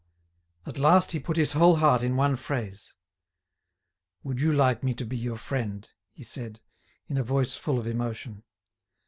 At 0.65 0.79
last 0.79 1.11
he 1.11 1.19
put 1.19 1.37
his 1.37 1.51
whole 1.51 1.75
heart 1.75 2.01
in 2.01 2.15
one 2.15 2.35
phrase: 2.35 2.95
"Would 4.23 4.41
you 4.41 4.51
like 4.51 4.83
me 4.83 4.95
to 4.95 5.05
be 5.05 5.15
your 5.15 5.37
friend?" 5.37 5.87
he 6.11 6.23
said, 6.23 6.59
in 7.07 7.19
a 7.19 7.23
voice 7.23 7.53
full 7.55 7.77
of 7.77 7.85
emotion. 7.85 8.41